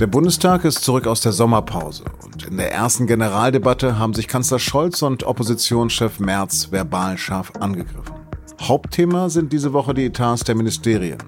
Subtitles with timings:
[0.00, 4.60] Der Bundestag ist zurück aus der Sommerpause und in der ersten Generaldebatte haben sich Kanzler
[4.60, 8.14] Scholz und Oppositionschef Merz verbal scharf angegriffen.
[8.60, 11.18] Hauptthema sind diese Woche die Etats der Ministerien.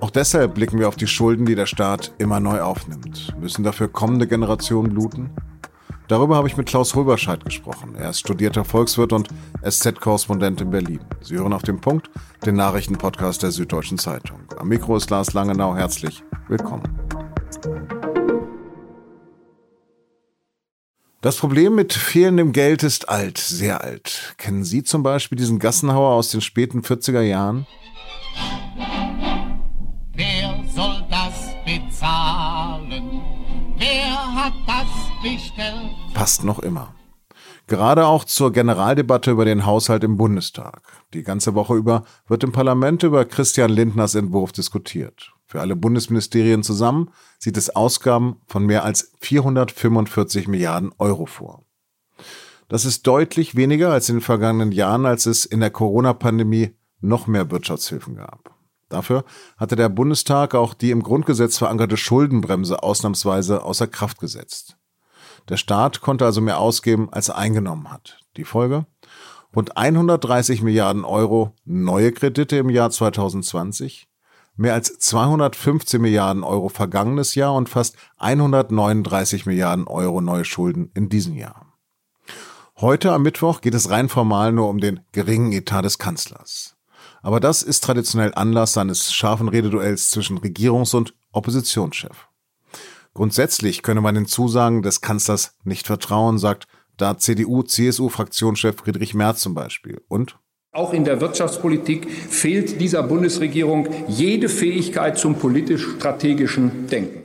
[0.00, 3.34] Auch deshalb blicken wir auf die Schulden, die der Staat immer neu aufnimmt.
[3.38, 5.30] Müssen dafür kommende Generationen bluten?
[6.08, 7.96] Darüber habe ich mit Klaus Hulberscheid gesprochen.
[7.96, 9.28] Er ist studierter Volkswirt und
[9.62, 11.00] SZ-Korrespondent in Berlin.
[11.20, 12.08] Sie hören auf dem Punkt
[12.46, 14.40] den Nachrichtenpodcast der Süddeutschen Zeitung.
[14.58, 15.76] Am Mikro ist Lars Langenau.
[15.76, 16.84] Herzlich willkommen.
[21.22, 24.34] Das Problem mit fehlendem Geld ist alt, sehr alt.
[24.36, 27.66] Kennen Sie zum Beispiel diesen Gassenhauer aus den späten 40er Jahren?
[30.14, 33.22] Wer soll das bezahlen?
[33.76, 34.86] Wer hat das
[35.22, 35.90] bestellt?
[36.14, 36.94] Passt noch immer.
[37.66, 40.82] Gerade auch zur Generaldebatte über den Haushalt im Bundestag.
[41.14, 45.32] Die ganze Woche über wird im Parlament über Christian Lindners Entwurf diskutiert.
[45.46, 51.64] Für alle Bundesministerien zusammen sieht es Ausgaben von mehr als 445 Milliarden Euro vor.
[52.68, 57.28] Das ist deutlich weniger als in den vergangenen Jahren, als es in der Corona-Pandemie noch
[57.28, 58.56] mehr Wirtschaftshilfen gab.
[58.88, 59.24] Dafür
[59.56, 64.76] hatte der Bundestag auch die im Grundgesetz verankerte Schuldenbremse ausnahmsweise außer Kraft gesetzt.
[65.48, 68.18] Der Staat konnte also mehr ausgeben, als er eingenommen hat.
[68.36, 68.86] Die Folge?
[69.54, 74.08] Rund 130 Milliarden Euro neue Kredite im Jahr 2020,
[74.56, 81.08] mehr als 215 Milliarden Euro vergangenes Jahr und fast 139 Milliarden Euro neue Schulden in
[81.08, 81.66] diesem Jahr.
[82.78, 86.76] Heute am Mittwoch geht es rein formal nur um den geringen Etat des Kanzlers.
[87.22, 92.28] Aber das ist traditionell Anlass seines scharfen Rededuells zwischen Regierungs- und Oppositionschef.
[93.14, 96.66] Grundsätzlich könne man den Zusagen des Kanzlers nicht vertrauen, sagt
[96.98, 100.02] da CDU-CSU-Fraktionschef Friedrich Merz zum Beispiel.
[100.08, 100.38] Und
[100.76, 107.22] auch in der Wirtschaftspolitik fehlt dieser Bundesregierung jede Fähigkeit zum politisch-strategischen Denken.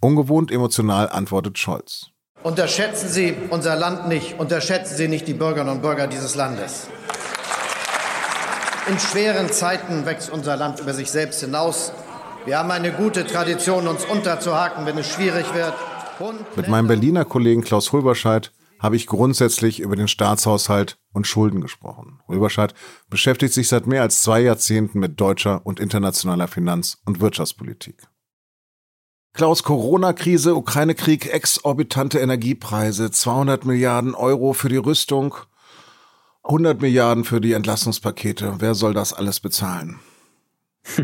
[0.00, 2.06] Ungewohnt emotional antwortet Scholz.
[2.42, 6.88] Unterschätzen Sie unser Land nicht, unterschätzen Sie nicht die Bürgerinnen und Bürger dieses Landes.
[8.88, 11.92] In schweren Zeiten wächst unser Land über sich selbst hinaus.
[12.46, 15.74] Wir haben eine gute Tradition, uns unterzuhaken, wenn es schwierig wird.
[16.20, 21.60] Und Mit meinem Berliner Kollegen Klaus Hulberscheid habe ich grundsätzlich über den Staatshaushalt und Schulden
[21.60, 22.20] gesprochen.
[22.26, 22.74] Ulberscheid
[23.10, 28.08] beschäftigt sich seit mehr als zwei Jahrzehnten mit deutscher und internationaler Finanz- und Wirtschaftspolitik.
[29.34, 35.34] Klaus, Corona-Krise, Ukraine-Krieg, exorbitante Energiepreise, 200 Milliarden Euro für die Rüstung,
[36.42, 38.56] 100 Milliarden für die Entlastungspakete.
[38.58, 40.00] Wer soll das alles bezahlen?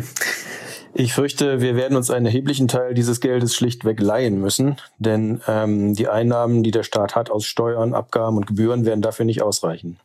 [0.97, 5.94] Ich fürchte, wir werden uns einen erheblichen Teil dieses Geldes schlichtweg leihen müssen, denn ähm,
[5.94, 9.99] die Einnahmen, die der Staat hat aus Steuern, Abgaben und Gebühren, werden dafür nicht ausreichen.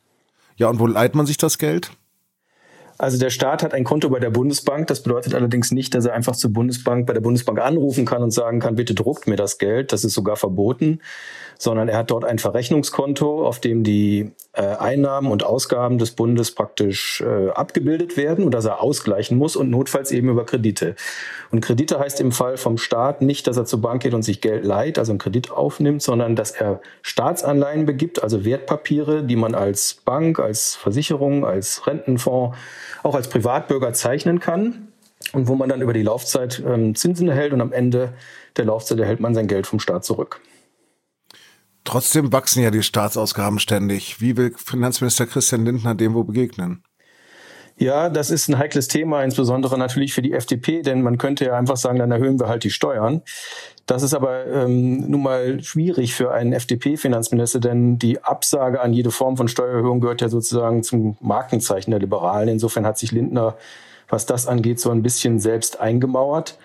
[0.57, 1.91] Ja, und wo leiht man sich das Geld?
[2.97, 4.87] Also der Staat hat ein Konto bei der Bundesbank.
[4.87, 8.31] Das bedeutet allerdings nicht, dass er einfach zur Bundesbank bei der Bundesbank anrufen kann und
[8.31, 9.93] sagen kann, bitte druckt mir das Geld.
[9.93, 10.99] Das ist sogar verboten
[11.59, 16.51] sondern er hat dort ein Verrechnungskonto, auf dem die äh, Einnahmen und Ausgaben des Bundes
[16.51, 20.95] praktisch äh, abgebildet werden und das er ausgleichen muss und notfalls eben über Kredite.
[21.51, 24.41] Und Kredite heißt im Fall vom Staat nicht, dass er zur Bank geht und sich
[24.41, 29.53] Geld leiht, also einen Kredit aufnimmt, sondern dass er Staatsanleihen begibt, also Wertpapiere, die man
[29.53, 32.57] als Bank, als Versicherung, als Rentenfonds,
[33.03, 34.87] auch als Privatbürger zeichnen kann
[35.33, 38.13] und wo man dann über die Laufzeit ähm, Zinsen erhält und am Ende
[38.57, 40.41] der Laufzeit erhält man sein Geld vom Staat zurück.
[41.83, 44.21] Trotzdem wachsen ja die Staatsausgaben ständig.
[44.21, 46.83] Wie will Finanzminister Christian Lindner dem wo begegnen?
[47.79, 51.57] Ja, das ist ein heikles Thema, insbesondere natürlich für die FDP, denn man könnte ja
[51.57, 53.21] einfach sagen, dann erhöhen wir halt die Steuern.
[53.85, 59.11] Das ist aber ähm, nun mal schwierig für einen FDP-Finanzminister, denn die Absage an jede
[59.11, 62.49] Form von Steuererhöhung gehört ja sozusagen zum Markenzeichen der Liberalen.
[62.49, 63.55] Insofern hat sich Lindner,
[64.09, 66.59] was das angeht, so ein bisschen selbst eingemauert.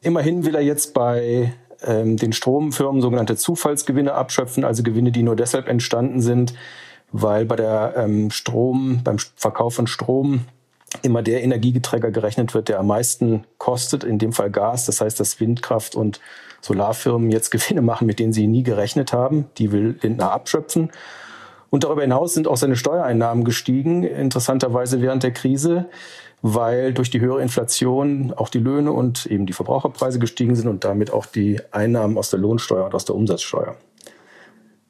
[0.00, 5.68] Immerhin will er jetzt bei den Stromfirmen sogenannte Zufallsgewinne abschöpfen, also Gewinne, die nur deshalb
[5.68, 6.54] entstanden sind,
[7.12, 10.46] weil bei der ähm, Strom, beim Verkauf von Strom
[11.02, 14.86] immer der Energiegeträger gerechnet wird, der am meisten kostet, in dem Fall Gas.
[14.86, 16.20] Das heißt, dass Windkraft und
[16.60, 19.46] Solarfirmen jetzt Gewinne machen, mit denen sie nie gerechnet haben.
[19.58, 20.90] Die will Lindner abschöpfen.
[21.70, 25.86] Und darüber hinaus sind auch seine Steuereinnahmen gestiegen, interessanterweise während der Krise
[26.42, 30.84] weil durch die höhere Inflation auch die Löhne und eben die Verbraucherpreise gestiegen sind und
[30.84, 33.76] damit auch die Einnahmen aus der Lohnsteuer und aus der Umsatzsteuer.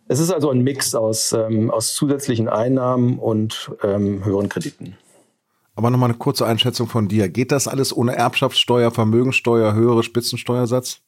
[0.08, 4.96] Es ist also ein Mix aus, ähm, aus zusätzlichen Einnahmen und ähm, höheren Krediten.
[5.74, 7.28] Aber nochmal eine kurze Einschätzung von dir.
[7.28, 11.00] Geht das alles ohne Erbschaftssteuer, Vermögensteuer, höhere Spitzensteuersatz?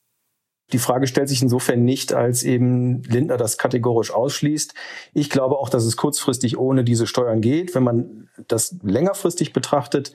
[0.72, 4.74] Die Frage stellt sich insofern nicht, als eben Lindner das kategorisch ausschließt.
[5.14, 7.74] Ich glaube auch, dass es kurzfristig ohne diese Steuern geht.
[7.74, 10.12] Wenn man das längerfristig betrachtet,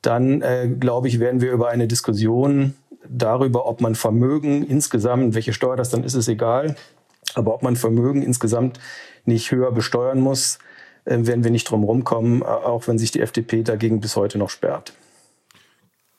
[0.00, 2.74] dann äh, glaube ich, werden wir über eine Diskussion
[3.08, 6.76] darüber, ob man Vermögen insgesamt, welche Steuer das dann ist, ist egal,
[7.34, 8.78] aber ob man Vermögen insgesamt
[9.24, 10.58] nicht höher besteuern muss,
[11.04, 14.50] äh, werden wir nicht drum rumkommen, auch wenn sich die FDP dagegen bis heute noch
[14.50, 14.92] sperrt.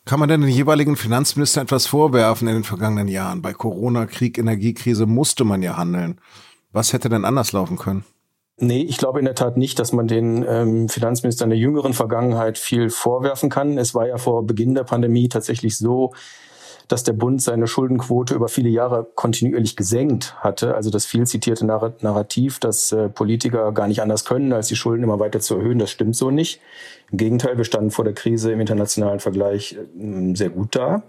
[0.06, 3.42] Kann man denn den jeweiligen Finanzminister etwas vorwerfen in den vergangenen Jahren?
[3.42, 6.20] Bei Corona, Krieg, Energiekrise musste man ja handeln.
[6.72, 8.04] Was hätte denn anders laufen können?
[8.58, 12.58] Nee, ich glaube in der Tat nicht, dass man den ähm, Finanzministern der jüngeren Vergangenheit
[12.58, 13.78] viel vorwerfen kann.
[13.78, 16.14] Es war ja vor Beginn der Pandemie tatsächlich so,
[16.92, 20.76] dass der Bund seine Schuldenquote über viele Jahre kontinuierlich gesenkt hatte.
[20.76, 25.04] Also das viel zitierte Narrativ, dass äh, Politiker gar nicht anders können, als die Schulden
[25.04, 26.60] immer weiter zu erhöhen, das stimmt so nicht.
[27.12, 31.04] Im Gegenteil, wir standen vor der Krise im internationalen Vergleich äh, sehr gut da.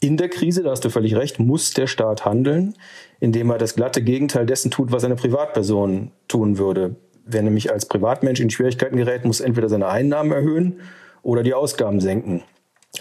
[0.00, 2.74] In der Krise, da hast du völlig recht, muss der Staat handeln,
[3.20, 6.96] indem er das glatte Gegenteil dessen tut, was eine Privatperson tun würde.
[7.24, 10.80] Wer nämlich als Privatmensch in Schwierigkeiten gerät, muss entweder seine Einnahmen erhöhen
[11.22, 12.42] oder die Ausgaben senken.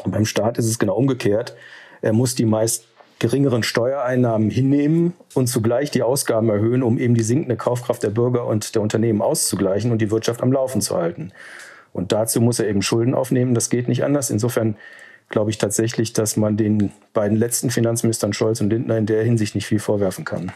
[0.04, 1.56] Und beim Staat ist es genau umgekehrt.
[2.02, 2.86] Er muss die meist
[3.20, 8.46] geringeren Steuereinnahmen hinnehmen und zugleich die Ausgaben erhöhen, um eben die sinkende Kaufkraft der Bürger
[8.48, 11.34] und der Unternehmen auszugleichen und die Wirtschaft am Laufen zu halten.
[11.92, 13.54] Und dazu muss er eben Schulden aufnehmen.
[13.54, 14.30] Das geht nicht anders.
[14.30, 14.78] Insofern
[15.28, 19.54] glaube ich tatsächlich, dass man den beiden letzten Finanzministern Scholz und Lindner in der Hinsicht
[19.54, 20.52] nicht viel vorwerfen kann.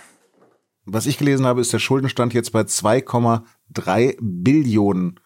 [0.85, 5.19] Was ich gelesen habe, ist der Schuldenstand jetzt bei 2,3 Billionen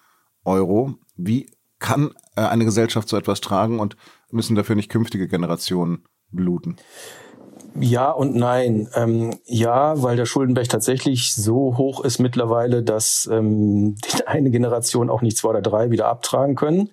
[0.44, 0.96] Euro.
[1.16, 1.50] Wie
[1.80, 3.96] kann äh, eine Gesellschaft so etwas tragen und
[4.32, 6.78] müssen dafür nicht künftige Generationen bluten?
[7.80, 8.90] Ja und nein.
[8.96, 13.96] Ähm, ja, weil der Schuldenberg tatsächlich so hoch ist mittlerweile, dass ähm,
[14.26, 16.90] eine Generation auch nicht zwei oder drei wieder abtragen können.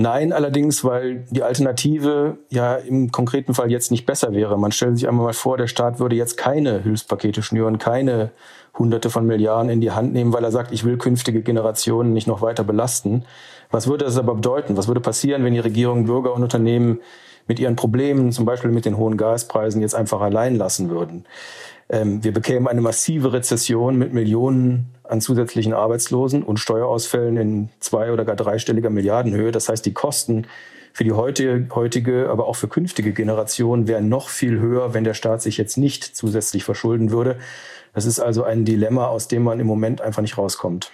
[0.00, 4.58] Nein, allerdings, weil die Alternative ja im konkreten Fall jetzt nicht besser wäre.
[4.58, 8.30] Man stellt sich einmal mal vor, der Staat würde jetzt keine Hilfspakete schnüren, keine
[8.78, 12.26] Hunderte von Milliarden in die Hand nehmen, weil er sagt, ich will künftige Generationen nicht
[12.26, 13.24] noch weiter belasten.
[13.70, 14.78] Was würde das aber bedeuten?
[14.78, 17.00] Was würde passieren, wenn die Regierung Bürger und Unternehmen
[17.46, 21.26] mit ihren Problemen, zum Beispiel mit den hohen Gaspreisen, jetzt einfach allein lassen würden?
[21.90, 28.12] Ähm, wir bekämen eine massive Rezession mit Millionen an zusätzlichen Arbeitslosen und Steuerausfällen in zwei-
[28.12, 29.50] oder gar dreistelliger Milliardenhöhe.
[29.50, 30.46] Das heißt, die Kosten
[30.92, 35.14] für die heutige, heutige, aber auch für künftige Generationen wären noch viel höher, wenn der
[35.14, 37.38] Staat sich jetzt nicht zusätzlich verschulden würde.
[37.92, 40.92] Das ist also ein Dilemma, aus dem man im Moment einfach nicht rauskommt.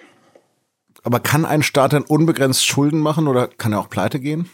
[1.03, 4.51] Aber kann ein Staat denn unbegrenzt Schulden machen oder kann er auch pleite gehen?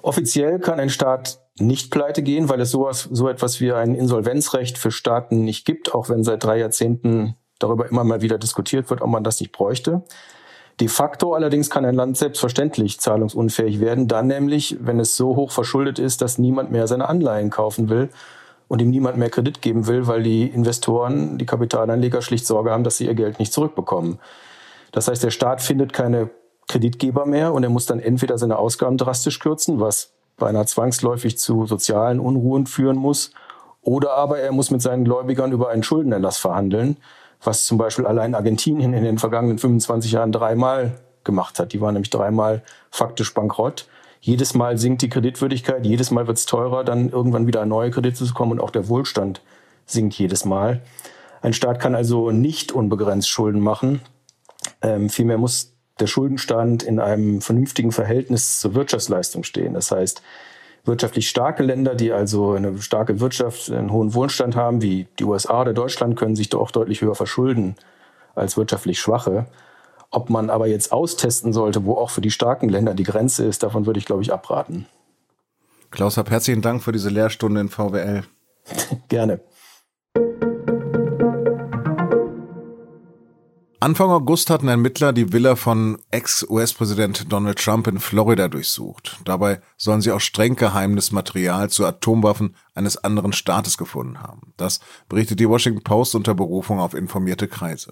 [0.00, 4.78] Offiziell kann ein Staat nicht pleite gehen, weil es sowas, so etwas wie ein Insolvenzrecht
[4.78, 9.02] für Staaten nicht gibt, auch wenn seit drei Jahrzehnten darüber immer mal wieder diskutiert wird,
[9.02, 10.02] ob man das nicht bräuchte.
[10.80, 15.50] De facto allerdings kann ein Land selbstverständlich zahlungsunfähig werden, dann nämlich, wenn es so hoch
[15.50, 18.08] verschuldet ist, dass niemand mehr seine Anleihen kaufen will
[18.68, 22.84] und ihm niemand mehr Kredit geben will, weil die Investoren, die Kapitalanleger schlicht Sorge haben,
[22.84, 24.18] dass sie ihr Geld nicht zurückbekommen.
[24.92, 26.30] Das heißt, der Staat findet keine
[26.68, 31.66] Kreditgeber mehr und er muss dann entweder seine Ausgaben drastisch kürzen, was beinahe zwangsläufig zu
[31.66, 33.32] sozialen Unruhen führen muss,
[33.82, 36.96] oder aber er muss mit seinen Gläubigern über einen Schuldenerlass verhandeln,
[37.42, 40.92] was zum Beispiel allein Argentinien in den vergangenen 25 Jahren dreimal
[41.24, 41.72] gemacht hat.
[41.72, 43.86] Die waren nämlich dreimal faktisch bankrott.
[44.20, 48.24] Jedes Mal sinkt die Kreditwürdigkeit, jedes Mal wird es teurer, dann irgendwann wieder neue Kredite
[48.24, 49.42] zu kommen und auch der Wohlstand
[49.86, 50.80] sinkt jedes Mal.
[51.40, 54.00] Ein Staat kann also nicht unbegrenzt Schulden machen.
[54.80, 59.74] Ähm, vielmehr muss der Schuldenstand in einem vernünftigen Verhältnis zur Wirtschaftsleistung stehen.
[59.74, 60.22] Das heißt,
[60.84, 65.60] wirtschaftlich starke Länder, die also eine starke Wirtschaft, einen hohen Wohlstand haben, wie die USA
[65.60, 67.76] oder Deutschland, können sich doch deutlich höher verschulden
[68.34, 69.46] als wirtschaftlich schwache.
[70.10, 73.62] Ob man aber jetzt austesten sollte, wo auch für die starken Länder die Grenze ist,
[73.62, 74.86] davon würde ich, glaube ich, abraten.
[75.90, 78.24] Klaus, hab herzlichen Dank für diese Lehrstunde in VWL.
[79.08, 79.40] Gerne.
[83.82, 89.18] Anfang August hatten Ermittler die Villa von Ex-US-Präsident Donald Trump in Florida durchsucht.
[89.24, 94.54] Dabei sollen sie auch streng geheimes Material zu Atomwaffen eines anderen Staates gefunden haben.
[94.56, 97.90] Das berichtet die Washington Post unter Berufung auf informierte Kreise.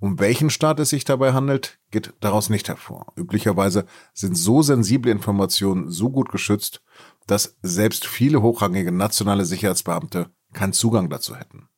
[0.00, 3.12] Um welchen Staat es sich dabei handelt, geht daraus nicht hervor.
[3.14, 6.80] Üblicherweise sind so sensible Informationen so gut geschützt,
[7.26, 11.68] dass selbst viele hochrangige nationale Sicherheitsbeamte keinen Zugang dazu hätten.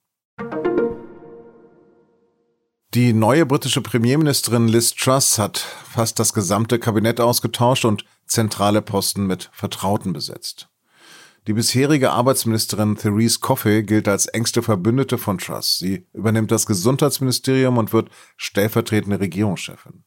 [2.94, 9.26] Die neue britische Premierministerin Liz Truss hat fast das gesamte Kabinett ausgetauscht und zentrale Posten
[9.26, 10.68] mit Vertrauten besetzt.
[11.48, 15.76] Die bisherige Arbeitsministerin Therese Coffey gilt als engste Verbündete von Truss.
[15.76, 20.04] Sie übernimmt das Gesundheitsministerium und wird stellvertretende Regierungschefin.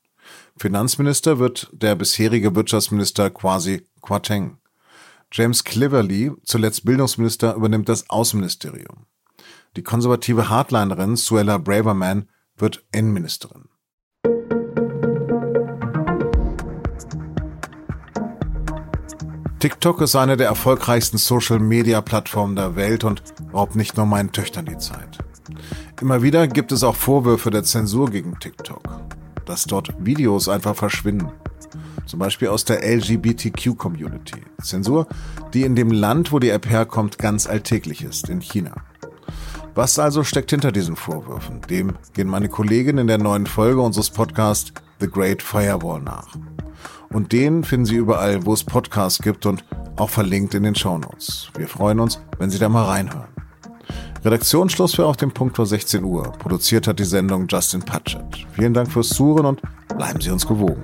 [0.56, 4.60] Finanzminister wird der bisherige Wirtschaftsminister Kwasi Kwarteng.
[5.34, 9.08] James Cleverly, zuletzt Bildungsminister, übernimmt das Außenministerium.
[9.76, 13.66] Die konservative Hardlinerin Suella Braverman wird Innenministerin.
[19.60, 23.24] TikTok ist eine der erfolgreichsten Social-Media-Plattformen der Welt und
[23.54, 25.18] raubt nicht nur meinen Töchtern die Zeit.
[26.00, 28.84] Immer wieder gibt es auch Vorwürfe der Zensur gegen TikTok,
[29.46, 31.32] dass dort Videos einfach verschwinden.
[32.06, 34.44] Zum Beispiel aus der LGBTQ-Community.
[34.62, 35.08] Zensur,
[35.54, 38.76] die in dem Land, wo die App herkommt, ganz alltäglich ist, in China.
[39.78, 41.62] Was also steckt hinter diesen Vorwürfen?
[41.70, 46.30] Dem gehen meine Kollegin in der neuen Folge unseres Podcasts The Great Firewall nach.
[47.10, 49.64] Und den finden Sie überall, wo es Podcasts gibt und
[49.96, 51.52] auch verlinkt in den Shownotes.
[51.56, 53.28] Wir freuen uns, wenn Sie da mal reinhören.
[54.26, 56.24] Redaktionsschluss für auf dem Punkt vor 16 Uhr.
[56.24, 58.48] Produziert hat die Sendung Justin Patchett.
[58.54, 59.62] Vielen Dank fürs Zuhören und
[59.96, 60.82] bleiben Sie uns gewogen.